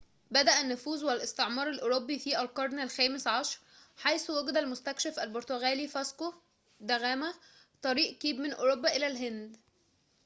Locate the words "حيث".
3.97-4.29